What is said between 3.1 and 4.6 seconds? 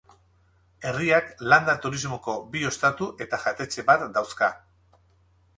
eta jatetxe bat dauzka.